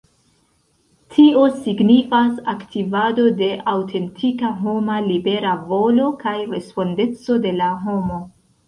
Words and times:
Tio 1.15 1.43
signifas 1.65 2.33
aktivado 2.55 3.27
de 3.43 3.51
aŭtentika 3.77 4.53
homa 4.65 4.99
libera 5.13 5.57
volo 5.71 6.13
kaj 6.27 6.37
respondeco 6.57 7.41
de 7.47 7.59
la 7.63 7.75
homo. 7.87 8.23